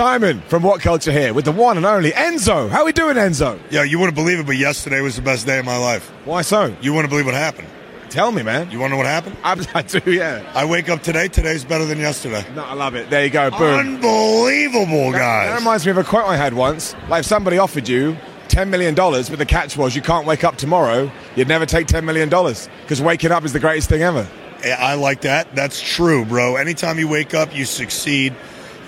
Simon 0.00 0.40
from 0.48 0.62
What 0.62 0.80
Culture 0.80 1.12
here 1.12 1.34
with 1.34 1.44
the 1.44 1.52
one 1.52 1.76
and 1.76 1.84
only 1.84 2.10
Enzo. 2.12 2.70
How 2.70 2.86
we 2.86 2.92
doing, 2.92 3.16
Enzo? 3.16 3.60
Yeah, 3.68 3.82
you 3.82 3.98
wouldn't 3.98 4.14
believe 4.14 4.38
it, 4.38 4.46
but 4.46 4.56
yesterday 4.56 5.02
was 5.02 5.16
the 5.16 5.20
best 5.20 5.44
day 5.44 5.58
of 5.58 5.66
my 5.66 5.76
life. 5.76 6.08
Why 6.24 6.40
so? 6.40 6.74
You 6.80 6.94
wouldn't 6.94 7.10
believe 7.10 7.26
what 7.26 7.34
happened. 7.34 7.68
Tell 8.08 8.32
me, 8.32 8.42
man. 8.42 8.70
You 8.70 8.80
want 8.80 8.92
to 8.92 8.94
know 8.94 8.96
what 8.96 9.04
happened? 9.04 9.36
I, 9.44 9.62
I 9.74 9.82
do, 9.82 10.10
yeah. 10.10 10.50
I 10.54 10.64
wake 10.64 10.88
up 10.88 11.02
today. 11.02 11.28
Today's 11.28 11.66
better 11.66 11.84
than 11.84 11.98
yesterday. 11.98 12.46
No, 12.54 12.64
I 12.64 12.72
love 12.72 12.94
it. 12.94 13.10
There 13.10 13.22
you 13.22 13.28
go. 13.28 13.50
Boom. 13.50 13.78
Unbelievable, 13.78 15.12
guys. 15.12 15.50
that 15.50 15.58
reminds 15.58 15.84
me 15.84 15.90
of 15.90 15.98
a 15.98 16.04
quote 16.04 16.24
I 16.24 16.34
had 16.34 16.54
once. 16.54 16.94
Like 17.10 17.20
if 17.20 17.26
somebody 17.26 17.58
offered 17.58 17.86
you 17.86 18.16
$10 18.48 18.70
million, 18.70 18.94
but 18.94 19.36
the 19.36 19.44
catch 19.44 19.76
was 19.76 19.94
you 19.94 20.00
can't 20.00 20.26
wake 20.26 20.44
up 20.44 20.56
tomorrow, 20.56 21.12
you'd 21.36 21.46
never 21.46 21.66
take 21.66 21.88
$10 21.88 22.04
million 22.04 22.30
because 22.30 23.02
waking 23.02 23.32
up 23.32 23.44
is 23.44 23.52
the 23.52 23.60
greatest 23.60 23.90
thing 23.90 24.00
ever. 24.00 24.26
I 24.64 24.94
like 24.94 25.20
that. 25.22 25.54
That's 25.54 25.78
true, 25.78 26.24
bro. 26.24 26.56
Anytime 26.56 26.98
you 26.98 27.06
wake 27.06 27.34
up, 27.34 27.54
you 27.54 27.66
succeed, 27.66 28.34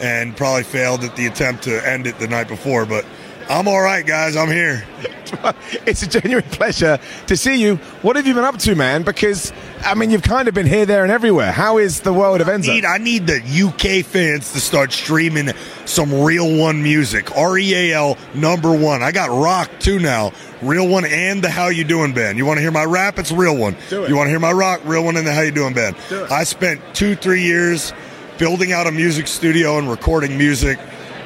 and 0.01 0.37
probably 0.37 0.65
failed 0.65 1.05
at 1.05 1.17
the 1.17 1.27
attempt 1.27 1.65
to 1.65 1.89
end 1.89 2.07
it 2.07 2.19
the 2.19 2.29
night 2.29 2.49
before. 2.49 2.87
But 2.87 3.05
I'm 3.49 3.69
all 3.69 3.83
right, 3.83 4.05
guys. 4.07 4.37
I'm 4.37 4.49
here. 4.49 4.85
it's 5.87 6.03
a 6.03 6.07
genuine 6.07 6.45
pleasure 6.51 6.99
to 7.27 7.37
see 7.37 7.61
you. 7.61 7.77
What 8.03 8.17
have 8.17 8.27
you 8.27 8.35
been 8.35 8.45
up 8.45 8.59
to, 8.59 8.75
man? 8.75 9.03
Because, 9.03 9.53
I 9.85 9.95
mean, 9.95 10.11
you've 10.11 10.23
kind 10.23 10.49
of 10.49 10.55
been 10.55 10.67
here, 10.67 10.87
there, 10.87 11.03
and 11.03 11.13
everywhere. 11.13 11.53
How 11.53 11.79
is 11.79 12.01
the 12.01 12.13
world 12.13 12.41
of 12.41 12.47
Enzo? 12.47 12.69
Need, 12.69 12.85
I 12.85 12.99
need 12.99 13.27
the 13.27 13.41
UK 13.41 14.05
fans 14.05 14.53
to 14.53 14.61
start 14.61 14.93
streaming 14.93 15.51
some 15.87 16.23
Real 16.23 16.57
One 16.57 16.83
music. 16.83 17.37
R 17.37 17.59
E 17.59 17.75
A 17.75 17.95
L 17.95 18.19
number 18.35 18.75
one. 18.75 19.03
I 19.03 19.13
got 19.13 19.31
rock 19.31 19.71
too 19.81 19.99
now. 19.99 20.33
Real 20.63 20.87
One 20.87 21.05
and 21.05 21.43
the 21.43 21.51
How 21.51 21.69
You 21.69 21.85
Doing 21.85 22.15
band. 22.15 22.39
You 22.39 22.47
want 22.47 22.59
to 22.59 22.63
hear 22.63 22.71
my 22.71 22.85
rap? 22.85 23.19
It's 23.19 23.33
Real 23.33 23.57
One. 23.57 23.77
Do 23.91 24.05
it. 24.05 24.09
You 24.09 24.17
want 24.17 24.27
to 24.27 24.31
hear 24.31 24.41
my 24.41 24.53
rock? 24.53 24.81
Real 24.85 25.05
One 25.05 25.17
and 25.17 25.27
the 25.27 25.33
How 25.33 25.41
You 25.41 25.51
Doing 25.51 25.75
band. 25.75 25.97
Do 26.09 26.25
it. 26.25 26.31
I 26.31 26.45
spent 26.45 26.81
two, 26.95 27.17
three 27.17 27.43
years 27.43 27.93
building 28.39 28.73
out 28.73 28.87
a 28.87 28.93
music 28.93 29.27
studio 29.27 29.79
and 29.79 29.91
recording 29.91 30.37
music, 30.39 30.79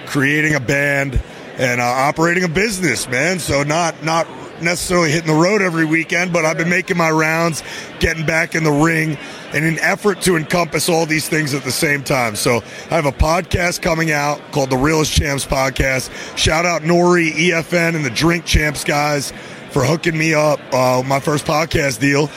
creating 0.06 0.54
a 0.54 0.60
band, 0.60 1.20
and 1.58 1.80
uh, 1.80 1.84
operating 1.84 2.44
a 2.44 2.48
business, 2.48 3.08
man. 3.08 3.38
So 3.38 3.62
not 3.62 4.02
not 4.02 4.26
necessarily 4.60 5.10
hitting 5.10 5.26
the 5.26 5.40
road 5.40 5.62
every 5.62 5.84
weekend, 5.84 6.32
but 6.32 6.44
I've 6.44 6.56
been 6.56 6.68
making 6.68 6.96
my 6.96 7.10
rounds, 7.10 7.62
getting 8.00 8.26
back 8.26 8.54
in 8.54 8.64
the 8.64 8.72
ring, 8.72 9.18
in 9.52 9.64
an 9.64 9.78
effort 9.80 10.22
to 10.22 10.36
encompass 10.36 10.88
all 10.88 11.06
these 11.06 11.28
things 11.28 11.54
at 11.54 11.62
the 11.62 11.72
same 11.72 12.02
time. 12.02 12.36
So 12.36 12.62
I 12.90 12.94
have 12.94 13.06
a 13.06 13.12
podcast 13.12 13.82
coming 13.82 14.10
out 14.10 14.40
called 14.52 14.70
the 14.70 14.76
Realest 14.76 15.12
Champs 15.12 15.44
Podcast. 15.44 16.10
Shout 16.36 16.64
out 16.64 16.82
N.O.R.E., 16.82 17.32
EFN, 17.50 17.96
and 17.96 18.04
the 18.04 18.10
Drink 18.10 18.44
Champs 18.44 18.84
guys 18.84 19.32
for 19.70 19.84
hooking 19.84 20.16
me 20.16 20.34
up 20.34 20.60
uh, 20.72 21.02
my 21.04 21.20
first 21.20 21.44
podcast 21.44 22.00
deal. 22.00 22.30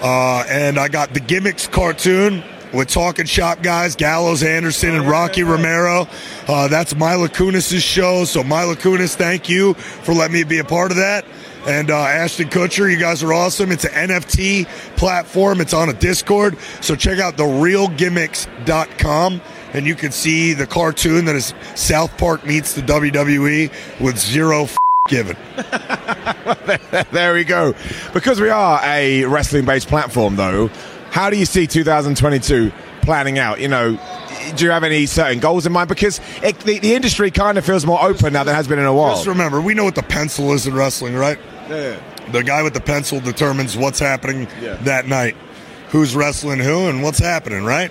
Uh, 0.00 0.44
and 0.48 0.78
I 0.78 0.88
got 0.88 1.12
the 1.12 1.20
Gimmicks 1.20 1.66
cartoon 1.66 2.42
with 2.72 2.88
Talking 2.88 3.26
Shop 3.26 3.62
guys, 3.62 3.96
Gallows 3.96 4.42
Anderson 4.42 4.94
and 4.94 5.08
Rocky 5.08 5.42
Romero. 5.42 6.06
Uh, 6.46 6.68
that's 6.68 6.94
Mila 6.94 7.28
Kunis' 7.28 7.80
show. 7.80 8.24
So, 8.24 8.42
Mila 8.42 8.76
Kunis, 8.76 9.14
thank 9.14 9.48
you 9.48 9.74
for 9.74 10.14
letting 10.14 10.34
me 10.34 10.44
be 10.44 10.58
a 10.58 10.64
part 10.64 10.90
of 10.90 10.98
that. 10.98 11.24
And 11.66 11.90
uh, 11.90 11.98
Ashton 11.98 12.48
Kutcher, 12.48 12.90
you 12.90 12.98
guys 12.98 13.22
are 13.22 13.32
awesome. 13.32 13.72
It's 13.72 13.84
an 13.84 14.08
NFT 14.08 14.66
platform. 14.96 15.60
It's 15.60 15.74
on 15.74 15.90
a 15.90 15.92
Discord. 15.92 16.56
So 16.80 16.94
check 16.94 17.18
out 17.18 17.36
therealgimmicks.com 17.36 19.40
and 19.74 19.86
you 19.86 19.94
can 19.94 20.12
see 20.12 20.54
the 20.54 20.66
cartoon 20.66 21.26
that 21.26 21.36
is 21.36 21.52
South 21.74 22.16
Park 22.16 22.46
meets 22.46 22.74
the 22.74 22.80
WWE 22.82 24.00
with 24.00 24.18
zero 24.18 24.62
f- 24.62 24.78
given. 25.08 25.36
there 27.12 27.34
we 27.34 27.44
go. 27.44 27.74
Because 28.14 28.40
we 28.40 28.48
are 28.48 28.80
a 28.82 29.24
wrestling 29.24 29.66
based 29.66 29.88
platform, 29.88 30.36
though, 30.36 30.70
how 31.10 31.30
do 31.30 31.36
you 31.36 31.44
see 31.46 31.66
2022 31.66 32.72
planning 33.02 33.38
out? 33.38 33.60
You 33.60 33.68
know, 33.68 33.98
do 34.56 34.64
you 34.64 34.70
have 34.70 34.84
any 34.84 35.06
certain 35.06 35.40
goals 35.40 35.66
in 35.66 35.72
mind? 35.72 35.88
Because 35.88 36.20
it, 36.42 36.58
the, 36.60 36.78
the 36.78 36.94
industry 36.94 37.30
kind 37.30 37.58
of 37.58 37.64
feels 37.64 37.84
more 37.86 38.02
open 38.02 38.32
now 38.32 38.44
than 38.44 38.54
it 38.54 38.56
has 38.56 38.68
been 38.68 38.78
in 38.78 38.84
a 38.84 38.94
while. 38.94 39.14
Just 39.16 39.26
remember, 39.26 39.60
we 39.60 39.74
know 39.74 39.84
what 39.84 39.94
the 39.94 40.02
pencil 40.02 40.52
is 40.52 40.66
in 40.66 40.74
wrestling, 40.74 41.14
right? 41.14 41.38
Yeah. 41.68 41.98
The 42.32 42.42
guy 42.42 42.62
with 42.62 42.74
the 42.74 42.80
pencil 42.80 43.20
determines 43.20 43.76
what's 43.76 43.98
happening 43.98 44.46
Yeah. 44.60 44.74
that 44.82 45.06
night, 45.06 45.34
who's 45.88 46.14
wrestling 46.14 46.58
who, 46.60 46.88
and 46.88 47.02
what's 47.02 47.18
happening, 47.18 47.64
right? 47.64 47.90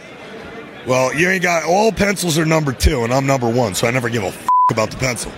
Well, 0.86 1.14
you 1.14 1.28
ain't 1.30 1.44
got 1.44 1.64
all 1.66 1.92
pencils 1.92 2.38
are 2.38 2.46
number 2.46 2.72
two, 2.72 3.04
and 3.04 3.14
I'm 3.14 3.26
number 3.26 3.50
one, 3.50 3.76
so 3.76 3.88
I 3.88 3.92
never 3.92 4.10
give 4.10 4.24
a 4.24 4.28
f- 4.28 4.48
about 4.70 4.90
the 4.92 4.98
pencil. 4.98 5.32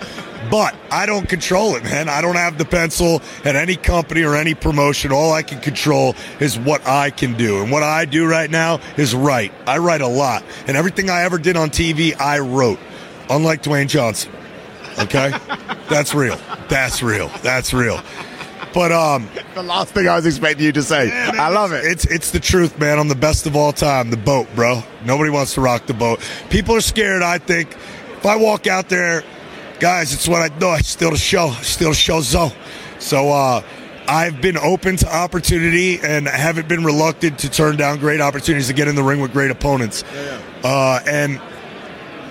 But 0.50 0.74
I 0.90 1.06
don't 1.06 1.28
control 1.28 1.76
it, 1.76 1.84
man. 1.84 2.08
I 2.08 2.20
don't 2.20 2.34
have 2.34 2.58
the 2.58 2.64
pencil 2.64 3.22
at 3.44 3.54
any 3.54 3.76
company 3.76 4.22
or 4.22 4.34
any 4.34 4.54
promotion. 4.54 5.12
All 5.12 5.32
I 5.32 5.42
can 5.42 5.60
control 5.60 6.16
is 6.40 6.58
what 6.58 6.86
I 6.86 7.10
can 7.10 7.36
do. 7.36 7.62
And 7.62 7.70
what 7.70 7.82
I 7.84 8.04
do 8.04 8.26
right 8.26 8.50
now 8.50 8.80
is 8.96 9.14
write. 9.14 9.52
I 9.66 9.78
write 9.78 10.00
a 10.00 10.08
lot. 10.08 10.42
And 10.66 10.76
everything 10.76 11.08
I 11.08 11.22
ever 11.22 11.38
did 11.38 11.56
on 11.56 11.70
TV, 11.70 12.18
I 12.20 12.40
wrote. 12.40 12.80
Unlike 13.28 13.62
Dwayne 13.62 13.88
Johnson. 13.88 14.32
Okay? 14.98 15.30
That's 15.88 16.14
real. 16.14 16.36
That's 16.68 17.02
real. 17.02 17.28
That's 17.42 17.72
real. 17.72 18.00
But 18.72 18.92
um 18.92 19.28
The 19.54 19.62
last 19.62 19.92
thing 19.94 20.08
I 20.08 20.16
was 20.16 20.26
expecting 20.26 20.64
you 20.64 20.72
to 20.72 20.82
say. 20.82 21.10
I 21.12 21.48
love 21.48 21.72
it. 21.72 21.84
it's 21.84 22.04
it's 22.06 22.30
the 22.30 22.40
truth, 22.40 22.78
man. 22.78 22.98
I'm 22.98 23.08
the 23.08 23.14
best 23.16 23.46
of 23.46 23.56
all 23.56 23.72
time. 23.72 24.10
The 24.10 24.16
boat, 24.16 24.48
bro. 24.54 24.82
Nobody 25.04 25.30
wants 25.30 25.54
to 25.54 25.60
rock 25.60 25.86
the 25.86 25.94
boat. 25.94 26.20
People 26.50 26.76
are 26.76 26.80
scared. 26.80 27.22
I 27.22 27.38
think 27.38 27.72
if 27.72 28.26
I 28.26 28.36
walk 28.36 28.66
out 28.66 28.88
there, 28.88 29.24
guys, 29.80 30.12
it's 30.12 30.28
what 30.28 30.42
I 30.42 30.48
do. 30.48 30.68
I 30.68 30.80
steal 30.82 31.10
the 31.10 31.16
show. 31.16 31.50
still 31.62 31.90
the 31.90 31.94
show 31.96 32.20
zone. 32.20 32.52
So 32.98 33.30
uh, 33.30 33.62
I've 34.06 34.40
been 34.40 34.56
open 34.58 34.96
to 34.98 35.12
opportunity 35.12 35.98
and 36.00 36.28
haven't 36.28 36.68
been 36.68 36.84
reluctant 36.84 37.38
to 37.40 37.50
turn 37.50 37.76
down 37.76 37.98
great 37.98 38.20
opportunities 38.20 38.68
to 38.68 38.74
get 38.74 38.88
in 38.88 38.94
the 38.94 39.02
ring 39.02 39.20
with 39.20 39.32
great 39.32 39.50
opponents. 39.50 40.04
Uh, 40.62 41.00
and 41.08 41.40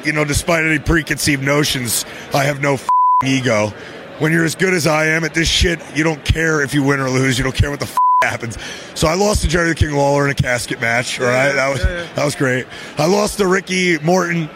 you 0.05 0.13
know, 0.13 0.23
despite 0.23 0.63
any 0.63 0.79
preconceived 0.79 1.43
notions, 1.43 2.05
I 2.33 2.43
have 2.45 2.61
no 2.61 2.77
ego. 3.25 3.73
When 4.19 4.31
you're 4.31 4.45
as 4.45 4.55
good 4.55 4.73
as 4.73 4.85
I 4.85 5.07
am 5.07 5.23
at 5.23 5.33
this 5.33 5.47
shit, 5.47 5.79
you 5.95 6.03
don't 6.03 6.23
care 6.23 6.61
if 6.61 6.73
you 6.73 6.83
win 6.83 6.99
or 6.99 7.09
lose. 7.09 7.37
You 7.37 7.43
don't 7.43 7.55
care 7.55 7.69
what 7.71 7.79
the 7.79 7.85
f- 7.85 7.97
happens. 8.21 8.57
So 8.95 9.07
I 9.07 9.15
lost 9.15 9.41
to 9.41 9.47
Jerry 9.47 9.69
the 9.69 9.75
King 9.75 9.95
Lawler 9.95 10.25
in 10.25 10.31
a 10.31 10.35
casket 10.35 10.79
match. 10.81 11.19
All 11.19 11.25
right, 11.25 11.53
that 11.53 11.69
was 11.69 11.81
that 11.83 12.25
was 12.25 12.35
great. 12.35 12.65
I 12.97 13.07
lost 13.07 13.37
to 13.37 13.47
Ricky 13.47 13.97
Morton 13.99 14.49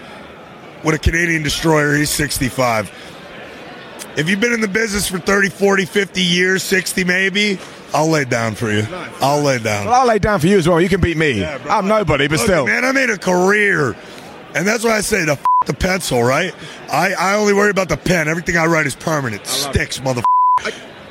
with 0.84 0.96
a 0.96 1.00
Canadian 1.00 1.44
destroyer. 1.44 1.96
He's 1.96 2.10
65. 2.10 2.92
If 4.16 4.30
you've 4.30 4.40
been 4.40 4.54
in 4.54 4.62
the 4.62 4.68
business 4.68 5.08
for 5.08 5.18
30, 5.18 5.50
40, 5.50 5.86
50 5.86 6.22
years, 6.22 6.62
60 6.64 7.04
maybe, 7.04 7.58
I'll 7.94 8.08
lay 8.10 8.26
down 8.26 8.54
for 8.56 8.72
you. 8.72 8.86
I'll 9.22 9.42
lay 9.42 9.58
down. 9.60 9.86
Well, 9.86 9.94
I'll 10.02 10.08
lay 10.08 10.20
down 10.20 10.40
for 10.40 10.48
you 10.48 10.58
as 10.58 10.68
well. 10.68 10.80
You 10.80 10.90
can 10.90 11.02
beat 11.02 11.18
me. 11.18 11.40
Yeah. 11.42 11.60
I'm 11.70 11.88
nobody, 11.88 12.28
but 12.28 12.38
Look, 12.38 12.46
still. 12.46 12.66
man, 12.66 12.86
I 12.86 12.92
made 12.92 13.10
a 13.10 13.18
career, 13.18 13.96
and 14.54 14.68
that's 14.68 14.84
why 14.84 14.98
I 14.98 15.02
say 15.02 15.26
the 15.26 15.34
f- 15.34 15.46
the 15.66 15.74
pencil, 15.74 16.22
right? 16.24 16.54
I, 16.92 17.14
I 17.14 17.36
only 17.36 17.54
worry 17.54 17.70
about 17.72 17.88
the 17.90 17.98
pen. 17.98 18.28
Everything 18.28 18.58
I 18.58 18.66
write 18.66 18.86
is 18.86 18.96
permanent. 18.96 19.48
Sticks, 19.48 20.02
mother. 20.04 20.22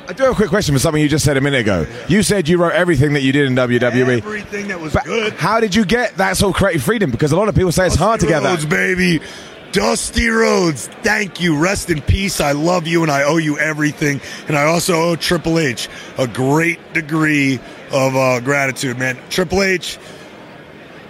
I 0.05 0.11
do 0.13 0.23
have 0.23 0.33
a 0.33 0.35
quick 0.35 0.49
question 0.49 0.75
for 0.75 0.79
something 0.79 1.01
you 1.01 1.09
just 1.09 1.25
said 1.25 1.37
a 1.37 1.41
minute 1.41 1.61
ago. 1.61 1.87
You 2.07 2.23
said 2.23 2.47
you 2.47 2.57
wrote 2.57 2.73
everything 2.73 3.13
that 3.13 3.21
you 3.21 3.31
did 3.31 3.47
in 3.47 3.55
WWE. 3.55 4.17
Everything 4.17 4.67
that 4.67 4.79
was 4.79 4.95
good. 5.05 5.33
how 5.33 5.59
did 5.59 5.73
you 5.73 5.85
get 5.85 6.17
that 6.17 6.37
sort 6.37 6.53
of 6.53 6.57
creative 6.57 6.83
freedom? 6.83 7.09
Because 7.09 7.31
a 7.31 7.37
lot 7.37 7.47
of 7.49 7.55
people 7.55 7.71
say 7.71 7.87
it's 7.87 7.95
hard 7.95 8.19
to 8.19 8.27
get 8.27 8.43
Rhodes, 8.43 8.63
that. 8.63 8.69
baby. 8.69 9.21
Dusty 9.73 10.27
Rhodes, 10.27 10.87
thank 11.01 11.41
you. 11.41 11.57
Rest 11.57 11.89
in 11.89 11.99
peace. 11.99 12.39
I 12.39 12.51
love 12.51 12.85
you 12.85 13.01
and 13.01 13.11
I 13.11 13.23
owe 13.23 13.37
you 13.37 13.57
everything. 13.57 14.21
And 14.47 14.55
I 14.55 14.65
also 14.65 14.93
owe 14.93 15.15
Triple 15.15 15.57
H 15.57 15.89
a 16.19 16.27
great 16.27 16.93
degree 16.93 17.59
of 17.91 18.15
uh, 18.15 18.39
gratitude, 18.39 18.99
man. 18.99 19.17
Triple 19.31 19.63
H, 19.63 19.97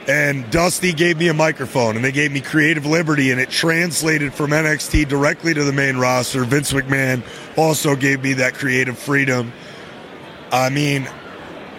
And 0.07 0.49
Dusty 0.49 0.93
gave 0.93 1.17
me 1.17 1.27
a 1.27 1.33
microphone 1.33 1.97
and 1.97 2.05
they 2.05 2.13
gave 2.13 2.31
me 2.31 2.39
creative 2.39 2.85
liberty 2.85 3.31
and 3.31 3.39
it 3.41 3.49
translated 3.49 4.33
from 4.33 4.51
NXT 4.51 5.09
directly 5.09 5.53
to 5.53 5.65
the 5.65 5.73
main 5.73 5.97
roster. 5.97 6.45
Vince 6.45 6.71
McMahon 6.71 7.21
also 7.57 7.97
gave 7.97 8.23
me 8.23 8.31
that 8.35 8.53
creative 8.53 8.97
freedom. 8.97 9.51
I 10.53 10.69
mean, 10.69 11.09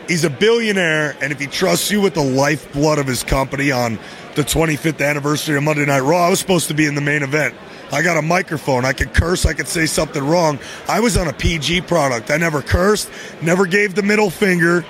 he's 0.06 0.24
a 0.24 0.30
billionaire 0.30 1.16
and 1.22 1.32
if 1.32 1.40
he 1.40 1.46
trusts 1.46 1.90
you 1.90 2.02
with 2.02 2.12
the 2.12 2.24
lifeblood 2.24 2.98
of 2.98 3.06
his 3.06 3.22
company 3.22 3.72
on 3.72 3.98
the 4.34 4.42
25th 4.42 5.04
anniversary 5.04 5.56
of 5.56 5.62
Monday 5.62 5.84
Night 5.84 6.00
Raw, 6.00 6.26
I 6.26 6.30
was 6.30 6.40
supposed 6.40 6.68
to 6.68 6.74
be 6.74 6.86
in 6.86 6.94
the 6.94 7.00
main 7.00 7.22
event. 7.22 7.54
I 7.92 8.02
got 8.02 8.16
a 8.16 8.22
microphone. 8.22 8.84
I 8.84 8.92
could 8.92 9.14
curse. 9.14 9.46
I 9.46 9.52
could 9.52 9.68
say 9.68 9.86
something 9.86 10.26
wrong. 10.26 10.58
I 10.88 11.00
was 11.00 11.16
on 11.16 11.28
a 11.28 11.32
PG 11.32 11.82
product. 11.82 12.30
I 12.30 12.36
never 12.36 12.62
cursed, 12.62 13.10
never 13.42 13.66
gave 13.66 13.94
the 13.94 14.02
middle 14.02 14.30
finger. 14.30 14.84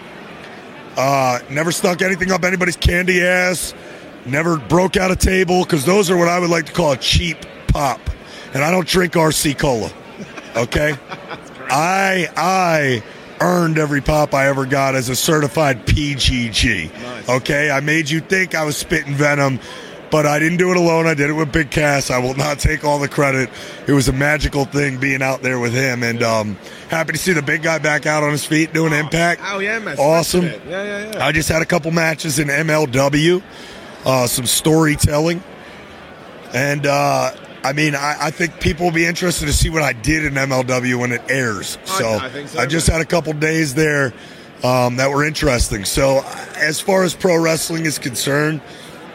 Uh, 0.97 1.41
never 1.51 1.73
stuck 1.73 2.03
anything 2.03 2.31
up 2.31 2.45
anybody's 2.45 2.77
candy 2.77 3.23
ass. 3.23 3.75
Never 4.27 4.59
broke 4.59 4.97
out 4.97 5.11
a 5.11 5.17
table 5.17 5.65
because 5.65 5.85
those 5.85 6.11
are 6.11 6.17
what 6.17 6.29
I 6.29 6.39
would 6.39 6.51
like 6.51 6.67
to 6.67 6.73
call 6.73 6.93
a 6.93 6.97
cheap 6.97 7.37
pop. 7.69 8.01
And 8.55 8.63
I 8.63 8.71
don't 8.71 8.87
drink 8.87 9.15
RC 9.15 9.59
cola. 9.59 9.93
Okay, 10.57 10.97
I 11.69 12.29
I 12.37 13.03
earned 13.41 13.79
every 13.79 14.01
pop 14.01 14.35
I 14.35 14.49
ever 14.49 14.67
got 14.67 14.95
as 14.95 15.09
a 15.09 15.17
certified 15.17 15.87
PGG. 15.87 16.93
Nice. 16.93 17.29
Okay, 17.29 17.71
I 17.71 17.81
made 17.81 18.11
you 18.11 18.21
think 18.21 18.55
I 18.55 18.65
was 18.65 18.77
spitting 18.77 19.15
venom 19.15 19.61
but 20.15 20.27
I 20.27 20.39
didn't 20.39 20.59
do 20.59 20.71
it 20.71 20.77
alone. 20.77 21.09
I 21.09 21.15
did 21.15 21.29
it 21.29 21.33
with 21.33 21.51
Big 21.51 21.73
Cass. 21.73 22.09
I 22.09 22.19
will 22.19 22.37
not 22.37 22.61
take 22.61 22.85
all 22.85 23.01
the 23.01 23.09
credit. 23.09 23.51
It 23.89 23.93
was 23.93 24.07
a 24.07 24.13
magical 24.13 24.65
thing 24.65 24.99
being 24.99 25.23
out 25.23 25.43
there 25.43 25.59
with 25.59 25.73
him, 25.73 26.05
and 26.05 26.23
um, 26.23 26.57
happy 26.89 27.15
to 27.15 27.19
see 27.19 27.33
the 27.33 27.43
big 27.43 27.65
guy 27.65 27.79
back 27.79 28.07
out 28.07 28.23
on 28.23 28.31
his 28.31 28.45
feet 28.45 28.73
doing 28.73 28.93
oh, 28.93 28.97
Impact. 28.97 29.41
Oh 29.45 29.59
yeah, 29.59 29.81
man! 29.81 29.99
Awesome. 29.99 30.45
Yeah, 30.45 30.59
yeah, 30.69 31.13
yeah. 31.15 31.27
I 31.27 31.33
just 31.33 31.49
had 31.49 31.63
a 31.63 31.65
couple 31.65 31.91
matches 31.91 32.39
in 32.39 32.47
MLW, 32.47 33.43
uh, 34.05 34.29
some 34.29 34.47
storytelling, 34.47 35.43
and 36.53 36.87
uh, 36.87 37.33
I 37.65 37.73
mean, 37.73 37.95
I, 37.95 38.27
I, 38.27 38.31
think 38.31 38.61
people 38.61 38.85
will 38.85 38.93
be 38.93 39.07
interested 39.07 39.47
to 39.47 39.53
see 39.53 39.71
what 39.71 39.83
I 39.83 39.95
did 39.95 40.27
in 40.27 40.35
MLW 40.35 41.01
when 41.01 41.13
it 41.13 41.23
airs. 41.31 41.79
So 41.85 42.07
I, 42.07 42.27
I, 42.27 42.45
so, 42.45 42.59
I 42.61 42.67
just 42.67 42.87
had 42.87 43.01
a 43.01 43.07
couple 43.07 43.33
days 43.33 43.75
there 43.75 44.13
um, 44.63 44.97
that 44.97 45.11
were 45.11 45.25
interesting. 45.25 45.87
So 45.87 46.23
as 46.57 46.81
far 46.81 47.05
as 47.05 47.15
pro 47.15 47.41
wrestling 47.41 47.87
is 47.87 47.99
concerned. 47.99 48.61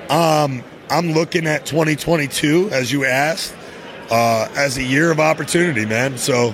Um, 0.09 0.63
I'm 0.89 1.11
looking 1.11 1.45
at 1.45 1.67
2022, 1.67 2.69
as 2.71 2.91
you 2.91 3.05
asked, 3.05 3.55
uh, 4.09 4.47
as 4.55 4.77
a 4.77 4.83
year 4.83 5.11
of 5.11 5.19
opportunity, 5.19 5.85
man. 5.85 6.17
So 6.17 6.53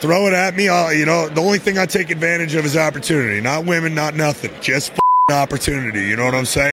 throw 0.00 0.26
it 0.26 0.32
at 0.32 0.56
me. 0.56 0.70
I'll, 0.70 0.92
you 0.94 1.04
know, 1.04 1.28
the 1.28 1.42
only 1.42 1.58
thing 1.58 1.76
I 1.76 1.84
take 1.84 2.08
advantage 2.08 2.54
of 2.54 2.64
is 2.64 2.76
opportunity. 2.76 3.42
Not 3.42 3.66
women, 3.66 3.94
not 3.94 4.14
nothing. 4.14 4.52
Just 4.62 4.92
opportunity. 5.30 6.06
You 6.06 6.16
know 6.16 6.24
what 6.24 6.34
I'm 6.34 6.46
saying? 6.46 6.72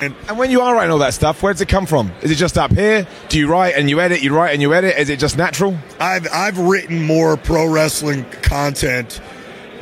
And, 0.00 0.14
when 0.38 0.52
you 0.52 0.60
are 0.60 0.76
writing 0.76 0.92
all 0.92 1.00
that 1.00 1.12
stuff, 1.12 1.42
where 1.42 1.52
does 1.52 1.60
it 1.60 1.68
come 1.68 1.84
from? 1.84 2.12
Is 2.22 2.30
it 2.30 2.36
just 2.36 2.56
up 2.56 2.70
here? 2.70 3.04
Do 3.28 3.36
you 3.36 3.48
write 3.48 3.74
and 3.74 3.90
you 3.90 3.98
edit? 3.98 4.22
You 4.22 4.32
write 4.32 4.52
and 4.52 4.62
you 4.62 4.72
edit? 4.72 4.96
Is 4.96 5.08
it 5.08 5.18
just 5.18 5.36
natural? 5.36 5.76
I've 5.98 6.28
I've 6.32 6.56
written 6.56 7.02
more 7.02 7.36
pro 7.36 7.66
wrestling 7.66 8.24
content 8.42 9.20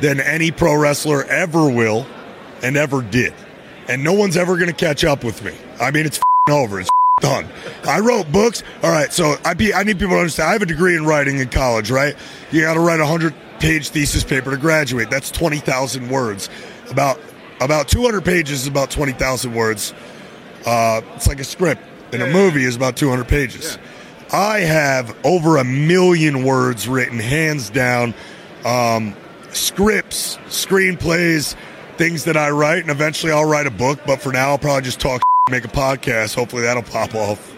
than 0.01 0.19
any 0.19 0.49
pro 0.49 0.75
wrestler 0.75 1.23
ever 1.25 1.69
will 1.69 2.07
and 2.63 2.75
ever 2.77 3.03
did, 3.03 3.31
and 3.87 4.03
no 4.03 4.13
one's 4.13 4.37
ever 4.37 4.55
going 4.55 4.69
to 4.69 4.75
catch 4.75 5.03
up 5.03 5.23
with 5.23 5.43
me. 5.43 5.55
I 5.79 5.91
mean, 5.91 6.07
it's 6.07 6.19
over. 6.49 6.79
It's 6.79 6.89
done. 7.21 7.47
I 7.87 7.99
wrote 7.99 8.31
books. 8.31 8.63
All 8.81 8.89
right, 8.89 9.13
so 9.13 9.35
I 9.45 9.53
be, 9.53 9.71
I 9.71 9.83
need 9.83 9.99
people 9.99 10.15
to 10.15 10.21
understand. 10.21 10.49
I 10.49 10.53
have 10.53 10.63
a 10.63 10.65
degree 10.65 10.95
in 10.95 11.05
writing 11.05 11.37
in 11.37 11.49
college, 11.49 11.91
right? 11.91 12.15
You 12.49 12.61
got 12.61 12.73
to 12.73 12.79
write 12.79 13.01
a 13.01 13.05
hundred 13.05 13.35
page 13.59 13.89
thesis 13.89 14.23
paper 14.23 14.49
to 14.49 14.57
graduate. 14.57 15.11
That's 15.11 15.29
twenty 15.29 15.59
thousand 15.59 16.09
words. 16.09 16.49
About 16.89 17.19
about 17.59 17.87
200 17.87 18.23
pages 18.23 18.61
is 18.61 18.67
about 18.67 18.91
20,000 18.91 19.53
words. 19.53 19.93
Uh, 20.65 21.01
it's 21.15 21.27
like 21.27 21.39
a 21.39 21.43
script, 21.43 21.81
and 22.11 22.21
a 22.21 22.27
movie 22.27 22.63
is 22.63 22.75
about 22.75 22.97
200 22.97 23.27
pages. 23.27 23.77
Yeah. 23.77 24.37
I 24.37 24.59
have 24.59 25.15
over 25.25 25.57
a 25.57 25.63
million 25.63 26.43
words 26.43 26.87
written, 26.87 27.19
hands 27.19 27.69
down. 27.69 28.13
Um, 28.65 29.15
scripts, 29.51 30.37
screenplays, 30.47 31.55
things 31.97 32.25
that 32.25 32.35
I 32.35 32.49
write, 32.49 32.81
and 32.81 32.91
eventually 32.91 33.31
I'll 33.31 33.45
write 33.45 33.67
a 33.67 33.71
book. 33.71 33.99
But 34.05 34.21
for 34.21 34.31
now, 34.31 34.49
I'll 34.49 34.57
probably 34.57 34.83
just 34.83 34.99
talk, 34.99 35.21
make 35.49 35.63
a 35.63 35.69
podcast. 35.69 36.35
Hopefully 36.35 36.63
that'll 36.63 36.83
pop 36.83 37.15
off. 37.15 37.56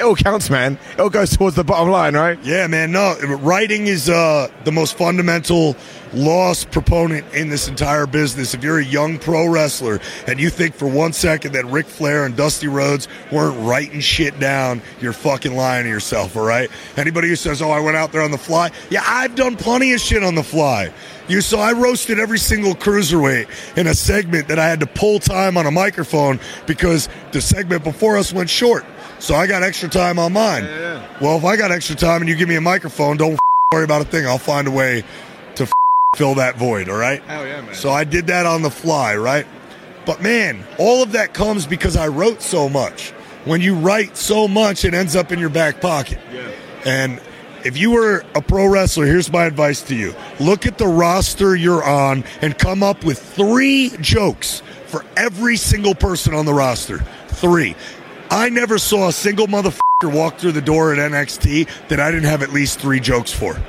It 0.00 0.04
all 0.04 0.16
counts, 0.16 0.48
man. 0.48 0.78
It 0.94 1.00
all 1.00 1.10
goes 1.10 1.36
towards 1.36 1.56
the 1.56 1.64
bottom 1.64 1.90
line, 1.90 2.14
right? 2.14 2.38
Yeah, 2.42 2.66
man. 2.66 2.90
No, 2.90 3.16
writing 3.40 3.86
is 3.86 4.08
uh, 4.08 4.50
the 4.64 4.72
most 4.72 4.96
fundamental 4.96 5.76
lost 6.12 6.70
proponent 6.70 7.32
in 7.34 7.50
this 7.50 7.68
entire 7.68 8.06
business. 8.06 8.54
If 8.54 8.64
you're 8.64 8.78
a 8.78 8.84
young 8.84 9.18
pro 9.18 9.46
wrestler 9.46 10.00
and 10.26 10.40
you 10.40 10.50
think 10.50 10.74
for 10.74 10.88
one 10.88 11.12
second 11.12 11.52
that 11.52 11.66
Ric 11.66 11.86
Flair 11.86 12.24
and 12.24 12.34
Dusty 12.34 12.66
Rhodes 12.66 13.08
weren't 13.30 13.56
writing 13.64 14.00
shit 14.00 14.40
down, 14.40 14.80
you're 15.00 15.12
fucking 15.12 15.54
lying 15.54 15.84
to 15.84 15.90
yourself, 15.90 16.34
all 16.34 16.46
right? 16.46 16.70
Anybody 16.96 17.28
who 17.28 17.36
says, 17.36 17.60
oh, 17.60 17.70
I 17.70 17.80
went 17.80 17.96
out 17.96 18.10
there 18.10 18.22
on 18.22 18.30
the 18.30 18.38
fly, 18.38 18.70
yeah, 18.88 19.04
I've 19.06 19.34
done 19.34 19.56
plenty 19.56 19.92
of 19.92 20.00
shit 20.00 20.24
on 20.24 20.34
the 20.34 20.42
fly. 20.42 20.92
You 21.28 21.42
saw 21.42 21.60
I 21.60 21.72
roasted 21.74 22.18
every 22.18 22.38
single 22.38 22.74
cruiserweight 22.74 23.76
in 23.76 23.86
a 23.86 23.94
segment 23.94 24.48
that 24.48 24.58
I 24.58 24.66
had 24.66 24.80
to 24.80 24.86
pull 24.86 25.20
time 25.20 25.56
on 25.56 25.66
a 25.66 25.70
microphone 25.70 26.40
because 26.66 27.08
the 27.30 27.40
segment 27.40 27.84
before 27.84 28.16
us 28.16 28.32
went 28.32 28.50
short. 28.50 28.84
So 29.20 29.34
I 29.34 29.46
got 29.46 29.62
extra 29.62 29.88
time 29.88 30.18
on 30.18 30.32
mine. 30.32 30.64
Yeah, 30.64 30.78
yeah. 30.78 31.18
Well, 31.20 31.36
if 31.36 31.44
I 31.44 31.56
got 31.56 31.70
extra 31.70 31.94
time 31.94 32.22
and 32.22 32.28
you 32.28 32.34
give 32.34 32.48
me 32.48 32.56
a 32.56 32.60
microphone, 32.60 33.18
don't 33.18 33.38
worry 33.72 33.84
about 33.84 34.00
a 34.00 34.04
thing. 34.06 34.26
I'll 34.26 34.38
find 34.38 34.66
a 34.66 34.70
way 34.70 35.04
to 35.56 35.68
fill 36.16 36.34
that 36.36 36.56
void, 36.56 36.88
all 36.88 36.96
right? 36.96 37.22
Hell 37.24 37.46
yeah, 37.46 37.60
man. 37.60 37.74
So 37.74 37.90
I 37.90 38.04
did 38.04 38.28
that 38.28 38.46
on 38.46 38.62
the 38.62 38.70
fly, 38.70 39.14
right? 39.16 39.46
But 40.06 40.22
man, 40.22 40.64
all 40.78 41.02
of 41.02 41.12
that 41.12 41.34
comes 41.34 41.66
because 41.66 41.96
I 41.96 42.08
wrote 42.08 42.40
so 42.40 42.68
much. 42.68 43.10
When 43.44 43.60
you 43.60 43.74
write 43.74 44.16
so 44.16 44.48
much, 44.48 44.84
it 44.84 44.94
ends 44.94 45.14
up 45.14 45.32
in 45.32 45.38
your 45.38 45.50
back 45.50 45.80
pocket. 45.80 46.18
Yeah. 46.32 46.50
And 46.84 47.20
if 47.64 47.76
you 47.76 47.90
were 47.90 48.24
a 48.34 48.40
pro 48.40 48.66
wrestler, 48.66 49.04
here's 49.04 49.30
my 49.30 49.44
advice 49.44 49.82
to 49.82 49.94
you 49.94 50.14
look 50.38 50.66
at 50.66 50.78
the 50.78 50.86
roster 50.86 51.54
you're 51.54 51.84
on 51.84 52.24
and 52.40 52.58
come 52.58 52.82
up 52.82 53.04
with 53.04 53.18
three 53.18 53.92
jokes 54.00 54.62
for 54.86 55.04
every 55.16 55.56
single 55.56 55.94
person 55.94 56.34
on 56.34 56.46
the 56.46 56.54
roster. 56.54 56.98
Three. 57.28 57.76
I 58.30 58.48
never 58.48 58.78
saw 58.78 59.08
a 59.08 59.12
single 59.12 59.48
motherfucker 59.48 59.80
walk 60.04 60.38
through 60.38 60.52
the 60.52 60.62
door 60.62 60.92
at 60.92 60.98
NXT 60.98 61.88
that 61.88 61.98
I 61.98 62.12
didn't 62.12 62.28
have 62.28 62.42
at 62.42 62.52
least 62.52 62.78
three 62.78 63.00
jokes 63.00 63.32
for. 63.32 63.60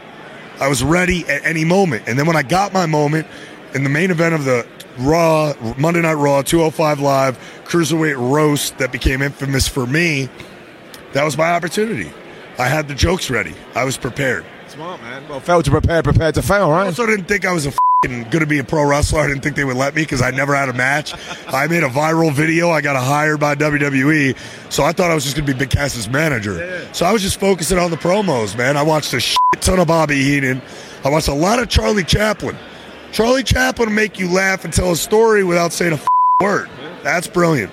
I 0.60 0.68
was 0.68 0.84
ready 0.84 1.27
at 1.27 1.44
any 1.44 1.65
moment. 1.65 2.03
And 2.08 2.18
then 2.18 2.27
when 2.27 2.36
I 2.36 2.44
got 2.44 2.72
my 2.72 2.86
moment 2.86 3.25
in 3.74 3.84
the 3.84 3.89
main 3.89 4.12
event 4.12 4.36
of 4.36 4.46
the 4.46 4.68
Raw, 5.00 5.53
Monday 5.80 6.01
Night 6.01 6.13
Raw, 6.13 6.44
205 6.44 7.00
Live, 7.00 7.39
Cruiserweight 7.65 8.18
Roast 8.18 8.77
that 8.77 8.91
became 8.91 9.24
infamous 9.24 9.68
for 9.68 9.88
me, 9.88 10.30
that 11.13 11.24
was 11.24 11.36
my 11.36 11.51
opportunity. 11.51 12.12
I 12.60 12.68
had 12.68 12.88
the 12.88 12.94
jokes 12.94 13.32
ready. 13.32 13.56
I 13.74 13.84
was 13.84 13.98
prepared. 13.98 14.46
Smart, 14.68 15.01
man. 15.01 15.27
Well, 15.27 15.39
failed 15.39 15.65
to 15.65 15.72
prepare, 15.72 16.03
prepared 16.03 16.36
to 16.36 16.44
fail, 16.44 16.70
right? 16.70 16.84
I 16.84 16.86
also 16.86 17.08
didn't 17.08 17.25
think 17.25 17.46
I 17.46 17.51
was 17.51 17.65
a 17.65 17.74
going 18.01 18.29
to 18.31 18.48
be 18.48 18.58
a 18.58 18.63
pro 18.63 18.84
wrestler. 18.84 19.20
I 19.20 19.27
didn't 19.27 19.43
think 19.43 19.55
they 19.55 19.63
would 19.63 19.77
let 19.77 19.93
me 19.93 20.01
because 20.01 20.24
I 20.24 20.31
never 20.31 20.55
had 20.55 20.70
a 20.70 20.74
match. 20.74 21.13
I 21.48 21.67
made 21.67 21.84
a 21.84 21.88
viral 21.88 22.34
video. 22.34 22.72
I 22.72 22.81
got 22.81 22.96
hired 22.96 23.39
by 23.39 23.53
WWE. 23.53 24.36
So 24.72 24.84
I 24.84 24.91
thought 24.91 25.12
I 25.12 25.13
was 25.13 25.24
just 25.24 25.36
going 25.36 25.46
to 25.46 25.53
be 25.53 25.60
Big 25.60 25.70
Cass's 25.70 26.10
manager. 26.10 26.88
So 26.93 27.05
I 27.05 27.13
was 27.13 27.22
just 27.22 27.39
focusing 27.39 27.77
on 27.77 27.91
the 27.91 27.98
promos, 27.98 28.58
man. 28.58 28.75
I 28.75 28.81
watched 28.81 29.13
a 29.13 29.20
shit 29.20 29.38
ton 29.60 29.77
of 29.77 29.88
Bobby 29.88 30.15
Heenan. 30.15 30.63
I 31.03 31.10
watched 31.10 31.27
a 31.27 31.34
lot 31.34 31.60
of 31.60 31.70
Charlie 31.70 32.03
Chaplin. 32.03 32.58
Charlie 33.12 33.43
Chaplin 33.43 33.89
will 33.89 33.96
make 33.96 34.17
you 34.17 34.31
laugh 34.31 34.65
and 34.65 34.74
tell 34.74 34.91
a 34.91 34.96
story 34.96 35.43
without 35.43 35.72
saying 35.72 35.91
a 35.91 35.96
f- 35.96 36.08
word. 36.41 36.70
That's 37.03 37.27
brilliant. 37.27 37.72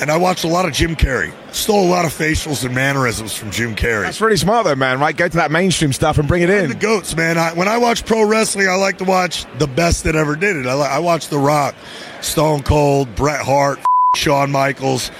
And 0.00 0.10
I 0.10 0.16
watched 0.16 0.44
a 0.44 0.48
lot 0.48 0.64
of 0.64 0.72
Jim 0.72 0.96
Carrey. 0.96 1.34
Stole 1.54 1.86
a 1.86 1.88
lot 1.88 2.04
of 2.04 2.12
facials 2.12 2.64
and 2.64 2.74
mannerisms 2.74 3.32
from 3.32 3.52
Jim 3.52 3.76
Carrey. 3.76 4.02
That's 4.02 4.20
really 4.20 4.36
smart, 4.36 4.64
though, 4.64 4.74
man. 4.74 4.98
Right? 4.98 5.16
Go 5.16 5.28
to 5.28 5.36
that 5.36 5.52
mainstream 5.52 5.92
stuff 5.92 6.18
and 6.18 6.26
bring 6.26 6.42
it 6.42 6.50
in. 6.50 6.68
the 6.68 6.74
goats, 6.74 7.16
man. 7.16 7.38
I, 7.38 7.52
when 7.52 7.68
I 7.68 7.78
watch 7.78 8.04
pro 8.04 8.24
wrestling, 8.24 8.68
I 8.68 8.74
like 8.74 8.98
to 8.98 9.04
watch 9.04 9.46
the 9.58 9.68
best 9.68 10.02
that 10.02 10.16
ever 10.16 10.34
did 10.34 10.56
it. 10.56 10.66
I, 10.66 10.72
I 10.72 10.98
watch 10.98 11.28
The 11.28 11.38
Rock, 11.38 11.76
Stone 12.22 12.64
Cold, 12.64 13.14
Bret 13.14 13.40
Hart, 13.40 13.78
Shawn 14.16 14.50
Michaels, 14.50 15.12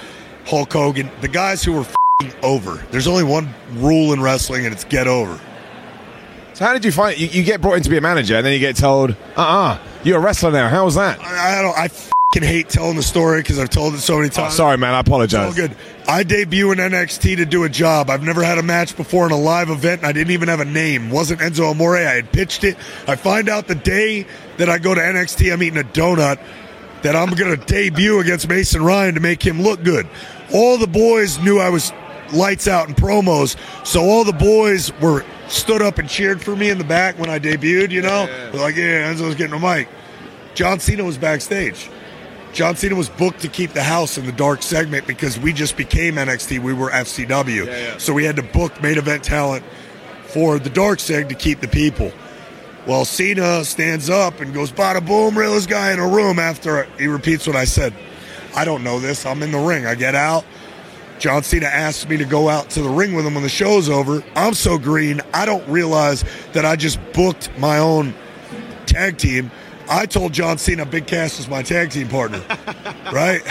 Hulk 0.45 0.73
Hogan, 0.73 1.09
the 1.21 1.29
guys 1.29 1.63
who 1.63 1.71
were 1.71 1.85
over. 2.43 2.85
There's 2.91 3.07
only 3.07 3.23
one 3.23 3.53
rule 3.75 4.11
in 4.11 4.21
wrestling, 4.21 4.65
and 4.65 4.73
it's 4.73 4.83
get 4.83 5.07
over. 5.07 5.39
So, 6.53 6.65
how 6.65 6.73
did 6.73 6.83
you 6.83 6.91
find 6.91 7.13
it? 7.13 7.19
You, 7.19 7.27
you 7.27 7.43
get 7.43 7.61
brought 7.61 7.75
in 7.75 7.83
to 7.83 7.89
be 7.89 7.97
a 7.97 8.01
manager, 8.01 8.35
and 8.35 8.45
then 8.45 8.51
you 8.51 8.59
get 8.59 8.75
told, 8.75 9.11
uh 9.11 9.15
uh-uh, 9.37 9.73
uh, 9.73 9.79
you 10.03 10.13
are 10.15 10.17
a 10.17 10.21
wrestler 10.21 10.51
now. 10.51 10.67
How 10.67 10.83
was 10.83 10.95
that? 10.95 11.21
I, 11.21 11.59
I 11.59 11.61
don't. 11.61 11.77
I 11.77 11.89
f***ing 12.35 12.47
hate 12.47 12.69
telling 12.69 12.95
the 12.95 13.03
story 13.03 13.41
because 13.41 13.59
I've 13.59 13.69
told 13.69 13.93
it 13.95 13.99
so 13.99 14.17
many 14.17 14.27
Oh, 14.27 14.31
times. 14.33 14.53
sorry, 14.55 14.77
man. 14.77 14.93
I 14.93 14.99
It's 14.99 15.09
all 15.09 15.13
apologize. 15.15 15.55
good. 15.55 15.75
I 16.07 16.23
debut 16.23 16.71
in 16.71 16.77
NXT 16.79 17.37
to 17.37 17.45
do 17.45 17.63
a 17.63 17.69
job. 17.69 18.09
I've 18.09 18.23
never 18.23 18.43
had 18.43 18.57
a 18.57 18.63
match 18.63 18.95
before 18.95 19.25
in 19.25 19.31
a 19.31 19.37
live 19.37 19.69
event, 19.69 20.01
and 20.01 20.07
I 20.07 20.11
didn't 20.11 20.31
even 20.31 20.47
have 20.49 20.59
a 20.59 20.65
name. 20.65 21.09
Wasn't 21.09 21.39
Enzo 21.39 21.71
Amore. 21.71 21.97
I 21.97 22.01
had 22.15 22.31
pitched 22.31 22.63
it. 22.63 22.77
I 23.07 23.15
find 23.15 23.49
out 23.49 23.67
the 23.67 23.75
day 23.75 24.25
that 24.57 24.69
I 24.69 24.77
go 24.77 24.93
to 24.93 25.01
NXT, 25.01 25.51
I'm 25.53 25.63
eating 25.63 25.79
a 25.79 25.83
donut. 25.83 26.39
That 27.01 27.15
I'm 27.15 27.29
going 27.35 27.55
to 27.55 27.65
debut 27.65 28.19
against 28.19 28.49
Mason 28.49 28.83
Ryan 28.83 29.13
to 29.13 29.19
make 29.19 29.45
him 29.45 29.61
look 29.61 29.83
good. 29.83 30.07
All 30.51 30.77
the 30.79 30.87
boys 30.87 31.37
knew 31.39 31.59
I 31.59 31.69
was 31.69 31.93
lights 32.33 32.67
out 32.67 32.87
in 32.89 32.95
promos, 32.95 33.55
so 33.85 34.01
all 34.01 34.23
the 34.23 34.33
boys 34.33 34.91
were 34.99 35.23
stood 35.47 35.83
up 35.83 35.99
and 35.99 36.09
cheered 36.09 36.41
for 36.41 36.55
me 36.55 36.71
in 36.71 36.79
the 36.79 36.83
back 36.83 37.19
when 37.19 37.29
I 37.29 37.37
debuted. 37.37 37.91
You 37.91 38.01
know, 38.01 38.25
They're 38.25 38.53
like, 38.59 38.75
yeah, 38.75 39.13
Enzo's 39.13 39.35
getting 39.35 39.53
a 39.53 39.59
mic. 39.59 39.87
John 40.55 40.79
Cena 40.79 41.03
was 41.03 41.15
backstage. 41.19 41.89
John 42.55 42.77
Cena 42.77 42.95
was 42.95 43.09
booked 43.09 43.41
to 43.41 43.49
keep 43.49 43.73
the 43.73 43.83
house 43.83 44.17
in 44.17 44.25
the 44.25 44.31
dark 44.31 44.63
segment 44.63 45.05
because 45.05 45.37
we 45.37 45.51
just 45.51 45.75
became 45.75 46.15
NXT. 46.15 46.59
We 46.59 46.71
were 46.71 46.89
FCW. 46.89 47.65
So 47.99 48.13
we 48.13 48.23
had 48.23 48.37
to 48.37 48.43
book 48.43 48.81
main 48.81 48.97
event 48.97 49.25
talent 49.25 49.65
for 50.27 50.57
the 50.57 50.69
dark 50.69 50.99
seg 50.99 51.27
to 51.29 51.35
keep 51.35 51.59
the 51.59 51.67
people. 51.67 52.13
Well, 52.87 53.03
Cena 53.03 53.65
stands 53.65 54.09
up 54.09 54.39
and 54.39 54.53
goes, 54.53 54.71
bada 54.71 55.05
boom, 55.05 55.37
realest 55.37 55.67
guy 55.67 55.91
in 55.91 55.99
a 55.99 56.07
room 56.07 56.39
after 56.39 56.85
he 56.97 57.07
repeats 57.07 57.45
what 57.45 57.57
I 57.57 57.65
said. 57.65 57.93
I 58.55 58.63
don't 58.63 58.85
know 58.85 59.01
this. 59.01 59.25
I'm 59.25 59.43
in 59.43 59.51
the 59.51 59.59
ring. 59.59 59.85
I 59.85 59.95
get 59.95 60.15
out. 60.15 60.45
John 61.19 61.43
Cena 61.43 61.65
asks 61.65 62.07
me 62.07 62.15
to 62.17 62.25
go 62.25 62.47
out 62.47 62.69
to 62.71 62.81
the 62.81 62.89
ring 62.89 63.15
with 63.15 63.25
him 63.25 63.33
when 63.33 63.43
the 63.43 63.49
show's 63.49 63.89
over. 63.89 64.23
I'm 64.33 64.53
so 64.53 64.77
green, 64.77 65.19
I 65.33 65.45
don't 65.45 65.67
realize 65.67 66.23
that 66.53 66.63
I 66.63 66.77
just 66.77 66.99
booked 67.11 67.49
my 67.57 67.79
own 67.79 68.13
tag 68.85 69.17
team. 69.17 69.51
I 69.87 70.05
told 70.05 70.33
John 70.33 70.57
Cena 70.57 70.85
Big 70.85 71.07
Cass 71.07 71.37
was 71.37 71.47
my 71.47 71.61
tag 71.61 71.91
team 71.91 72.07
partner, 72.07 72.43
right? 73.11 73.41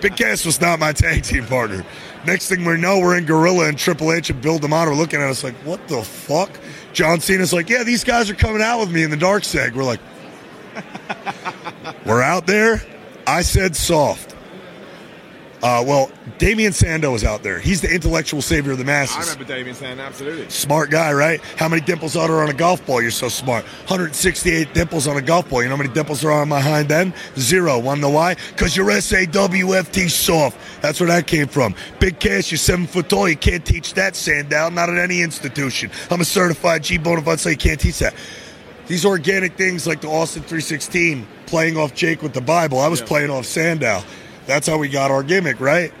Big 0.00 0.16
Cass 0.16 0.44
was 0.44 0.60
not 0.60 0.78
my 0.78 0.92
tag 0.92 1.24
team 1.24 1.46
partner. 1.46 1.84
Next 2.26 2.48
thing 2.48 2.64
we 2.64 2.76
know, 2.76 2.98
we're 2.98 3.16
in 3.16 3.24
Gorilla 3.24 3.68
and 3.68 3.78
Triple 3.78 4.12
H 4.12 4.30
and 4.30 4.40
Bill 4.40 4.58
DeMott 4.58 4.86
are 4.86 4.94
looking 4.94 5.20
at 5.20 5.28
us 5.28 5.42
like, 5.42 5.54
what 5.64 5.86
the 5.88 6.02
fuck? 6.02 6.50
John 6.92 7.20
Cena's 7.20 7.52
like, 7.52 7.68
yeah, 7.68 7.84
these 7.84 8.04
guys 8.04 8.28
are 8.30 8.34
coming 8.34 8.62
out 8.62 8.80
with 8.80 8.92
me 8.92 9.02
in 9.02 9.10
the 9.10 9.16
dark 9.16 9.42
seg. 9.42 9.74
We're 9.74 9.84
like, 9.84 10.00
we're 12.04 12.22
out 12.22 12.46
there. 12.46 12.82
I 13.26 13.42
said 13.42 13.74
soft. 13.74 14.35
Uh, 15.62 15.82
well, 15.86 16.10
Damien 16.38 16.72
Sandow 16.72 17.14
is 17.14 17.24
out 17.24 17.42
there. 17.42 17.58
He's 17.58 17.80
the 17.80 17.92
intellectual 17.92 18.42
savior 18.42 18.72
of 18.72 18.78
the 18.78 18.84
masses. 18.84 19.16
I 19.16 19.32
remember 19.32 19.44
Damien 19.44 19.74
saying 19.74 19.98
absolutely. 19.98 20.48
Smart 20.50 20.90
guy, 20.90 21.12
right? 21.12 21.40
How 21.56 21.68
many 21.68 21.82
dimples 21.82 22.14
are 22.16 22.28
there 22.28 22.42
on 22.42 22.50
a 22.50 22.54
golf 22.54 22.84
ball? 22.86 23.00
You're 23.00 23.10
so 23.10 23.28
smart. 23.28 23.64
168 23.64 24.74
dimples 24.74 25.06
on 25.06 25.16
a 25.16 25.22
golf 25.22 25.48
ball. 25.48 25.62
You 25.62 25.68
know 25.68 25.76
how 25.76 25.82
many 25.82 25.94
dimples 25.94 26.24
are 26.24 26.30
on 26.30 26.48
my 26.48 26.60
hind 26.60 26.92
end? 26.92 27.14
Zero. 27.38 27.78
Want 27.78 27.98
to 27.98 28.02
know 28.02 28.10
why? 28.10 28.36
Because 28.52 28.76
you're 28.76 28.86
SAWFT 28.86 30.10
soft. 30.10 30.58
That's 30.82 31.00
where 31.00 31.08
that 31.08 31.26
came 31.26 31.48
from. 31.48 31.74
Big 32.00 32.18
Cass, 32.18 32.50
you're 32.50 32.58
seven 32.58 32.86
foot 32.86 33.08
tall. 33.08 33.28
You 33.28 33.36
can't 33.36 33.64
teach 33.64 33.94
that, 33.94 34.14
Sandow. 34.14 34.68
Not 34.68 34.90
at 34.90 34.98
any 34.98 35.22
institution. 35.22 35.90
I'm 36.10 36.20
a 36.20 36.24
certified 36.24 36.84
G 36.84 36.98
bonafide, 36.98 37.38
so 37.38 37.48
you 37.48 37.56
can't 37.56 37.80
teach 37.80 37.98
that. 38.00 38.14
These 38.86 39.04
organic 39.04 39.54
things 39.56 39.86
like 39.86 40.00
the 40.00 40.08
Austin 40.08 40.42
316, 40.42 41.26
playing 41.46 41.76
off 41.76 41.92
Jake 41.94 42.22
with 42.22 42.34
the 42.34 42.40
Bible. 42.40 42.78
I 42.78 42.86
was 42.88 43.02
playing 43.02 43.30
off 43.30 43.44
Sandow. 43.46 44.02
That's 44.46 44.66
how 44.66 44.78
we 44.78 44.88
got 44.88 45.10
our 45.10 45.22
gimmick, 45.22 45.60
right? 45.60 45.92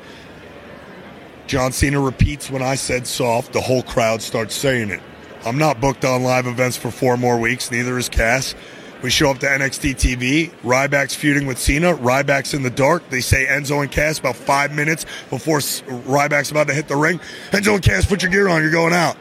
John 1.46 1.72
Cena 1.72 2.00
repeats 2.00 2.50
when 2.50 2.62
I 2.62 2.74
said 2.74 3.06
soft, 3.06 3.52
the 3.52 3.60
whole 3.60 3.82
crowd 3.82 4.22
starts 4.22 4.54
saying 4.54 4.90
it. 4.90 5.00
I'm 5.44 5.58
not 5.58 5.80
booked 5.80 6.04
on 6.04 6.22
live 6.24 6.46
events 6.46 6.76
for 6.76 6.90
four 6.90 7.16
more 7.16 7.38
weeks, 7.38 7.70
neither 7.70 7.96
is 7.98 8.08
Cass. 8.08 8.54
We 9.02 9.10
show 9.10 9.30
up 9.30 9.38
to 9.38 9.46
NXT 9.46 9.94
TV. 9.94 10.50
Ryback's 10.62 11.14
feuding 11.14 11.46
with 11.46 11.58
Cena. 11.58 11.94
Ryback's 11.94 12.54
in 12.54 12.62
the 12.62 12.70
dark. 12.70 13.08
They 13.10 13.20
say 13.20 13.46
Enzo 13.46 13.82
and 13.82 13.92
Cass 13.92 14.18
about 14.18 14.36
five 14.36 14.74
minutes 14.74 15.04
before 15.28 15.58
Ryback's 15.58 16.50
about 16.50 16.66
to 16.68 16.74
hit 16.74 16.88
the 16.88 16.96
ring. 16.96 17.20
Enzo 17.50 17.74
and 17.74 17.82
Cass, 17.82 18.06
put 18.06 18.22
your 18.22 18.32
gear 18.32 18.48
on. 18.48 18.62
You're 18.62 18.72
going 18.72 18.94
out. 18.94 19.16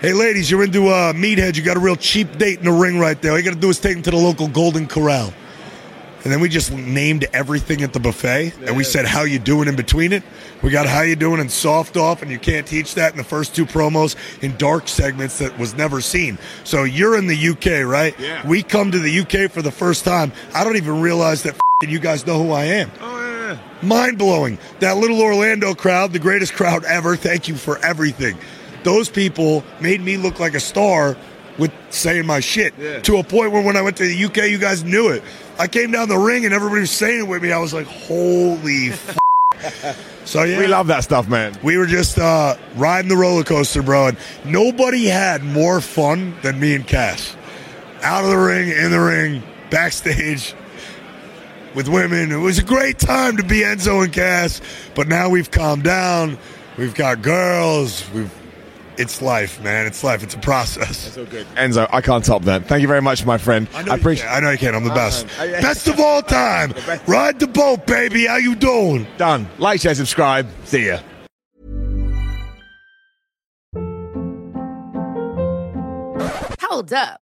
Hey, 0.00 0.12
ladies, 0.12 0.50
you're 0.50 0.62
into 0.62 0.88
uh, 0.88 1.12
Meathead. 1.12 1.56
You 1.56 1.62
got 1.62 1.76
a 1.76 1.80
real 1.80 1.96
cheap 1.96 2.38
date 2.38 2.58
in 2.58 2.64
the 2.64 2.72
ring 2.72 2.98
right 2.98 3.20
there. 3.20 3.32
All 3.32 3.38
you 3.38 3.44
got 3.44 3.54
to 3.54 3.60
do 3.60 3.68
is 3.68 3.80
take 3.80 3.96
him 3.96 4.02
to 4.02 4.10
the 4.10 4.16
local 4.16 4.48
Golden 4.48 4.86
Corral. 4.86 5.34
And 6.24 6.32
then 6.32 6.40
we 6.40 6.48
just 6.48 6.72
named 6.72 7.26
everything 7.34 7.82
at 7.82 7.92
the 7.92 8.00
buffet, 8.00 8.54
and 8.64 8.76
we 8.78 8.82
said 8.84 9.04
how 9.04 9.24
you 9.24 9.38
doing 9.38 9.68
in 9.68 9.76
between 9.76 10.10
it. 10.14 10.22
We 10.62 10.70
got 10.70 10.86
how 10.86 11.02
you 11.02 11.16
doing 11.16 11.38
and 11.38 11.50
soft 11.52 11.98
off, 11.98 12.22
and 12.22 12.30
you 12.30 12.38
can't 12.38 12.66
teach 12.66 12.94
that 12.94 13.12
in 13.12 13.18
the 13.18 13.24
first 13.24 13.54
two 13.54 13.66
promos 13.66 14.16
in 14.42 14.56
dark 14.56 14.88
segments 14.88 15.38
that 15.40 15.58
was 15.58 15.74
never 15.74 16.00
seen. 16.00 16.38
So 16.64 16.84
you're 16.84 17.18
in 17.18 17.26
the 17.26 17.48
UK, 17.50 17.86
right? 17.86 18.18
Yeah. 18.18 18.46
We 18.46 18.62
come 18.62 18.90
to 18.92 18.98
the 18.98 19.20
UK 19.20 19.50
for 19.50 19.60
the 19.60 19.70
first 19.70 20.06
time. 20.06 20.32
I 20.54 20.64
don't 20.64 20.76
even 20.76 21.02
realize 21.02 21.42
that 21.42 21.54
f***ing 21.56 21.90
you 21.90 21.98
guys 21.98 22.26
know 22.26 22.42
who 22.42 22.52
I 22.52 22.64
am. 22.64 22.90
Oh, 23.02 23.20
yeah. 23.20 23.58
Mind 23.82 24.16
blowing. 24.16 24.58
That 24.80 24.96
little 24.96 25.20
Orlando 25.20 25.74
crowd, 25.74 26.14
the 26.14 26.18
greatest 26.18 26.54
crowd 26.54 26.84
ever. 26.84 27.16
Thank 27.16 27.48
you 27.48 27.54
for 27.56 27.76
everything. 27.84 28.38
Those 28.82 29.10
people 29.10 29.62
made 29.78 30.00
me 30.00 30.16
look 30.16 30.40
like 30.40 30.54
a 30.54 30.60
star 30.60 31.18
with 31.58 31.70
saying 31.90 32.26
my 32.26 32.40
shit 32.40 32.74
Yeah. 32.78 32.98
to 33.00 33.18
a 33.18 33.22
point 33.22 33.52
where 33.52 33.62
when 33.62 33.76
I 33.76 33.82
went 33.82 33.96
to 33.98 34.04
the 34.04 34.24
UK, 34.24 34.48
you 34.50 34.58
guys 34.58 34.82
knew 34.82 35.10
it. 35.10 35.22
I 35.58 35.66
came 35.68 35.90
down 35.92 36.08
the 36.08 36.18
ring 36.18 36.44
and 36.44 36.52
everybody 36.54 36.80
was 36.80 36.90
saying 36.90 37.20
it 37.20 37.28
with 37.28 37.42
me. 37.42 37.52
I 37.52 37.58
was 37.58 37.72
like, 37.72 37.86
holy 37.86 38.88
f- 38.90 40.20
So 40.24 40.42
yeah, 40.42 40.58
We 40.58 40.66
love 40.66 40.88
that 40.88 41.04
stuff, 41.04 41.28
man. 41.28 41.56
We 41.62 41.76
were 41.78 41.86
just 41.86 42.18
uh, 42.18 42.56
riding 42.76 43.08
the 43.08 43.16
roller 43.16 43.44
coaster, 43.44 43.82
bro, 43.82 44.08
and 44.08 44.18
nobody 44.44 45.06
had 45.06 45.42
more 45.44 45.80
fun 45.80 46.34
than 46.42 46.58
me 46.58 46.74
and 46.74 46.86
Cass. 46.86 47.36
Out 48.02 48.24
of 48.24 48.30
the 48.30 48.36
ring, 48.36 48.68
in 48.68 48.90
the 48.90 49.00
ring, 49.00 49.42
backstage 49.70 50.54
with 51.74 51.88
women. 51.88 52.30
It 52.32 52.36
was 52.36 52.58
a 52.58 52.62
great 52.64 52.98
time 52.98 53.36
to 53.36 53.42
be 53.42 53.60
Enzo 53.60 54.04
and 54.04 54.12
Cass, 54.12 54.60
but 54.94 55.08
now 55.08 55.28
we've 55.28 55.50
calmed 55.50 55.84
down. 55.84 56.36
We've 56.76 56.94
got 56.94 57.22
girls. 57.22 58.04
We've 58.12 58.30
it's 58.98 59.22
life, 59.22 59.62
man. 59.62 59.86
It's 59.86 60.02
life. 60.04 60.22
It's 60.22 60.34
a 60.34 60.38
process. 60.38 61.12
So 61.14 61.24
good. 61.26 61.46
Enzo, 61.54 61.88
I 61.92 62.00
can't 62.00 62.24
top 62.24 62.42
that. 62.42 62.66
Thank 62.66 62.82
you 62.82 62.88
very 62.88 63.02
much, 63.02 63.24
my 63.24 63.38
friend. 63.38 63.68
I 63.74 63.78
I, 63.78 63.82
know, 63.82 63.94
you 63.94 64.00
appreciate 64.00 64.26
can. 64.26 64.36
I 64.36 64.40
know 64.40 64.50
you 64.50 64.58
can. 64.58 64.74
I'm 64.74 64.84
the 64.84 64.90
best. 64.90 65.26
Uh, 65.38 65.44
yeah. 65.44 65.60
Best 65.60 65.88
of 65.88 65.98
all 66.00 66.22
time. 66.22 66.70
best. 66.86 67.06
Ride 67.08 67.38
the 67.40 67.46
boat, 67.46 67.86
baby. 67.86 68.26
How 68.26 68.36
you 68.36 68.54
doing? 68.54 69.06
Done. 69.16 69.48
Like, 69.58 69.80
share, 69.80 69.94
subscribe. 69.94 70.48
See 70.64 70.86
ya. 70.86 71.00
Hold 76.60 76.92
up. 76.92 77.23